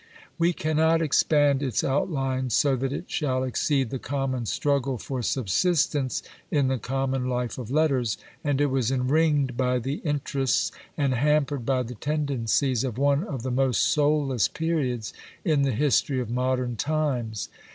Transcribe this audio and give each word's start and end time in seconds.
We 0.39 0.51
cannot 0.51 0.99
expand 1.03 1.61
its 1.61 1.83
outlines 1.83 2.55
so 2.55 2.75
that 2.75 2.91
it 2.91 3.11
shall 3.11 3.43
exceed 3.43 3.91
the 3.91 3.99
common 3.99 4.47
struggle 4.47 4.97
for 4.97 5.21
subsistence 5.21 6.23
in 6.49 6.69
the 6.69 6.79
common 6.79 7.29
life 7.29 7.59
of 7.59 7.69
letters, 7.69 8.17
and 8.43 8.59
it 8.59 8.71
was 8.71 8.91
en 8.91 9.07
ringed 9.09 9.55
by 9.55 9.77
the 9.77 9.97
interests, 9.97 10.71
and 10.97 11.13
hampered 11.13 11.67
by 11.67 11.83
the 11.83 11.93
tendencies, 11.93 12.83
of 12.83 12.97
one 12.97 13.23
of 13.23 13.43
the 13.43 13.51
most 13.51 13.83
soulless 13.83 14.47
periods 14.47 15.13
in 15.45 15.61
the 15.61 15.71
history 15.71 16.19
of 16.19 16.31
modern 16.31 16.77
times. 16.77 17.49